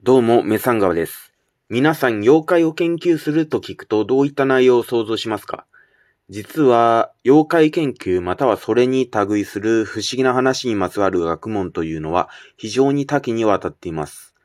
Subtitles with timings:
[0.00, 1.32] どうも、メサンガワです。
[1.68, 5.66] 皆さん、妖怪を研究すると聞くとどういった内容を想像しますか？
[6.30, 14.36] 実は、妖怪研究またはそれに類する不思議な話にまつわる学問というのは非常に多岐にわたっています。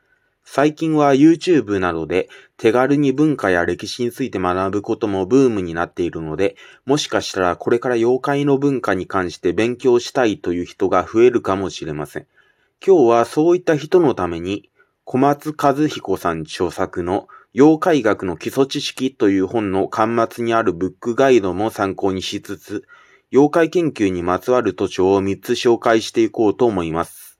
[0.43, 6.55] 最近は YouTube などで手軽に文化や歴史について学ぶこともブームになっているので、
[6.87, 12.25] もしかしたらこれから妖怪の文化に関して勉強したいという人が増えるかもしれません。
[12.83, 14.71] 今日はそういった人のために、
[15.09, 22.83] 小松和彦さん著作の妖怪学の基礎知識という本の端末にあるブックガイドも参考にしつつ、
[23.31, 27.39] 妖怪研究にまつわる図書を3つ紹介していこうと思います。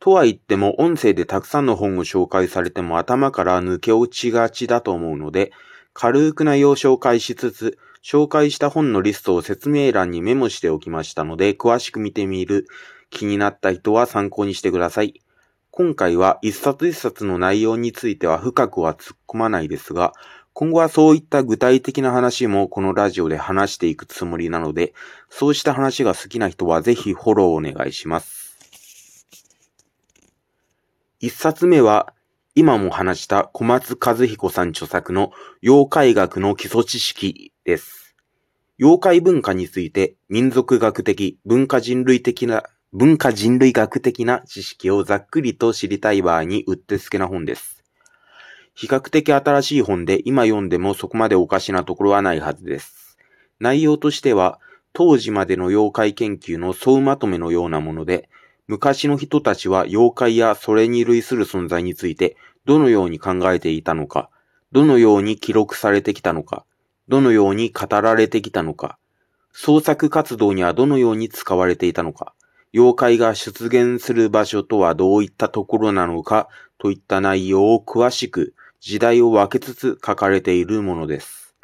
[0.00, 5.52] とは言っても音声でたくさんの本を紹介されても頭から抜け落ちがちだと思うので、
[5.92, 12.66] 軽く内容を紹介しつつ、紹介した本のリストを説明欄にメモしておきましたので、詳しく見てみる
[13.10, 15.20] 気になった人は参考にしてください。
[15.70, 20.12] 今回は一冊一冊の内容については深くは突っ込まないですが、
[20.52, 24.92] 今後はそういった具体的な話もこのラジオで話していくつもりなので、
[25.28, 29.36] そうした話が好きな人はぜひフォローお願いします。
[31.20, 32.12] 一冊目は、
[32.56, 35.30] 今も話した小松和彦さん著作の
[35.62, 38.16] 妖怪学の基礎知識です。
[38.80, 47.84] 妖怪文化について民族学的、文化人類的な文化人類学的な知識をざっくりと知りたい場合にうってつけな本です。
[48.74, 53.18] 比較的新しい本で今読んでもそこまでおかしなところはないはずです。
[53.60, 54.58] 内容としては、
[54.94, 58.30] 当時までの妖怪研究の総まとめのようなもので、
[58.68, 64.30] 昔の人たちは妖怪やそれに類する存在についてどのように考えていたのか、
[64.72, 66.64] どのように記録されてきたのか、
[67.06, 68.98] どのように語られてきたのか、
[69.52, 72.34] 創作活動にはどのように使われていたのか、
[72.72, 76.48] 妖怪が出現する場所とはどういったところなのか
[76.78, 81.56] といった内容を詳しく時代を分けつつ書かれているものです。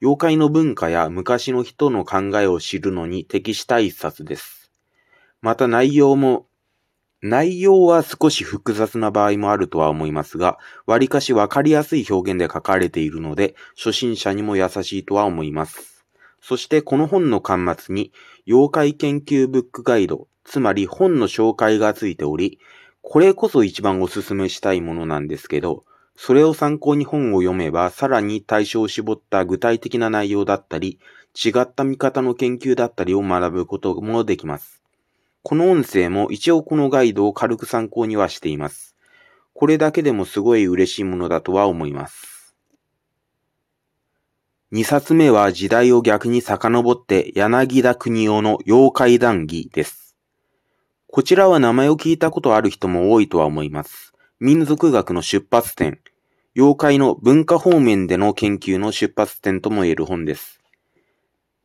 [0.00, 4.70] 妖怪の文化や昔の人の考えを知るのに適した一冊です。
[5.42, 6.46] また内容も、
[7.20, 15.97] 内容は少し複雑な場合もあるとは思いますが、割かしわかりやすい表現で書かれているので、初心者にも優しいとは思います。
[16.40, 18.12] そしてこの本の端末に、
[18.46, 22.58] 妖怪研究ブックガイド、つまり本の紹介がついており、
[23.02, 25.84] これこそ一番おすすめしたいものなんですけど、
[26.16, 30.98] それを参考に本を読めば、さらに対象を絞った具体的な内容だったり、
[31.34, 34.82] 違った見方の研究だったりを学ぶこともできます。
[35.42, 38.96] この音声も一応このガイドを軽く参考にはしています。
[39.54, 42.37] これだけでもすごい嬉しいものだとは思います。
[44.70, 50.14] 2冊目は時代を逆に遡って柳田国夫の妖怪談義です。
[51.06, 54.12] こちらは名前を聞いたことある人も多いとは思います。
[54.40, 56.00] 民族学の出発点、
[56.54, 60.60] 妖怪の文化方面での研究の出発点とも言える本です。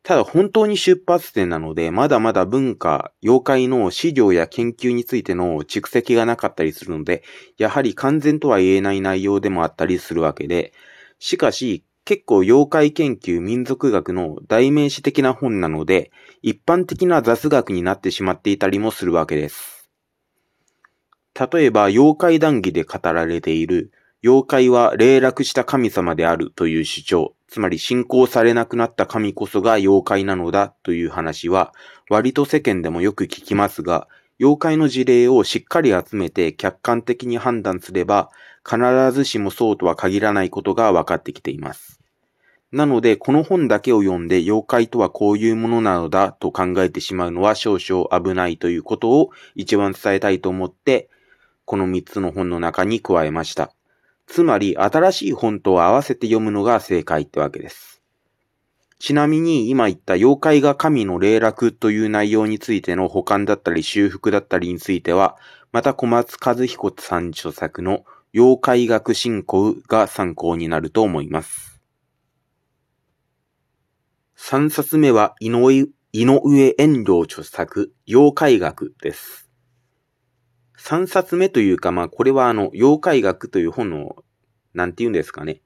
[0.02, 7.22] ただ本当に出発点なので、まだまだ文化、妖怪の資料や研究についての蓄積がなかったりするので、
[7.58, 10.72] やはり完全とは言えない内容でもあったりするわけで、
[11.18, 16.10] しかし結構妖怪研究民族学の代名詞的な本なので、
[16.42, 19.88] 一般的な雑学になってしまっていたりもするわけです。
[21.34, 23.90] 例えば、妖怪談義で語られている、
[24.22, 31.72] 妖怪は霊落した神様であるという主張、つまり信仰されなくなった神こそが妖怪なのだという話は、
[32.10, 34.08] 割と世間でもよく聞きますが、
[34.40, 38.30] 妖怪の事例をしっかり集めて客観的に判断すれば、
[38.68, 42.00] 必ずしもそうとは限らないことが分かってきています。
[42.72, 51.08] なので、この本だけを読んで妖怪とはこういうものなのだと考えてしまうのは少々危ないということを一番伝えたいと思って、
[51.64, 53.72] この3つの本の中に加えました。
[54.26, 58.02] つまり、新しい本と合わせて読むのが正解ってわけです。
[58.98, 65.36] ちなみに、今言った妖怪が神の霊落という内容についての保管だったり修復だったりについては、
[65.72, 71.80] また小松和彦さん著作の妖怪学振興が参考になると思います。
[74.36, 75.86] 3冊目は井上
[76.16, 79.48] 井上遠慮著作、妖怪学です。
[80.78, 84.16] 3冊目というか、まあ、これはあの、妖怪学という本の、
[84.74, 85.60] なんて言うんですかね。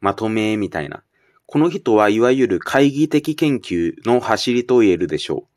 [0.00, 1.04] まとめみたいな。
[1.46, 5.51] この人はいわゆる懐疑的研究の走りと言えるでしょう。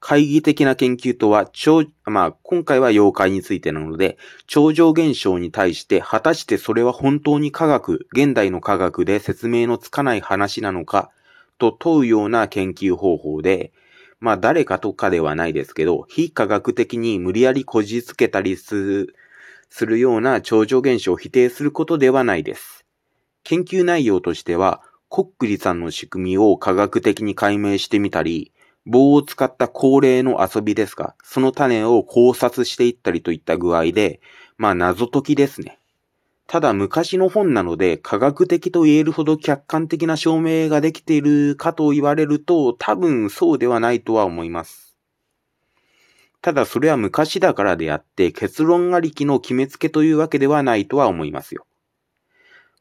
[0.00, 4.16] 懐疑的な研究とは、超、まあ、今回は妖怪についてなので、
[4.46, 11.10] 超常現象に対して、果たしてそれは本当に科学、現代の科学で説明のつかない話なのか、
[11.58, 13.72] と問うような研究方法で、
[14.20, 19.14] まあ誰かとかではないですけど、非科学的に無理やりこじつけたりする、
[19.68, 22.84] するような超常現象を否定することではないです。
[23.44, 28.52] 研究内容としては、コックリさんの仕組みを科学的に解明してみたり、
[28.90, 34.20] 棒を使った恒例の遊びですが、その種を考察していったりといった具合で、
[34.58, 35.78] まあ謎解きですね。
[36.48, 44.96] ただ昔の本なので科学的と言えるほど客観的な証明ができているかと言われると多分そうではないとは思います。
[46.42, 51.66] ただそれは昔だからであって結論ありきの決めつけというわけではないとは思いますよ。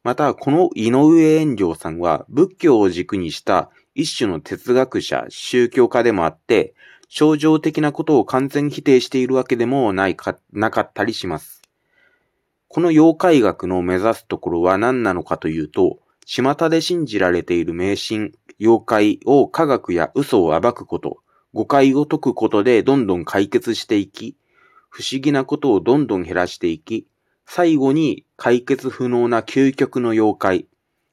[0.03, 3.69] また、この井上炎上さんは仏教を軸にした
[4.00, 6.74] 一種の哲学者、宗教家でもあって、
[7.10, 11.62] 症状的なことを完全否定しているわけでもないか、なかったりします。
[12.69, 18.31] この妖怪学の目指すところは何なのかというと、巷で信じられている迷信、
[18.62, 21.18] 妖怪を科学や嘘を暴くこと、
[21.54, 24.38] 誤解を解くことでどんどん解決していき、
[24.90, 27.06] 不思議なことをどんどん減らしていき、
[27.46, 30.68] 最後に解決不能な究極の妖怪、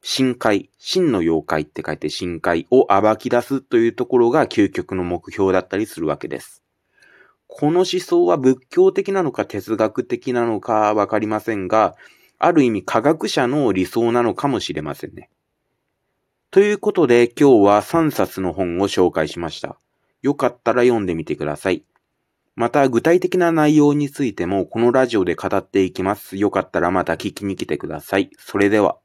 [0.08, 6.62] 深海、真の妖怪って書いて深海を暴き出すというところが究極の目標だったりするわけです。
[7.49, 11.97] この思想は仏教的なのか哲学的なのかわかりませんが、
[12.38, 15.29] ある意味科学者の理想なのかもしれませんね。
[16.52, 19.76] ということで今日は3冊の本を紹介しました。
[20.23, 21.82] よかったら読んでみてください。
[22.55, 26.37] また具体的な内容についてもこのラジオで語っていきます。
[26.37, 28.31] よかったらまた聞きに来てください。
[28.38, 28.99] それでは。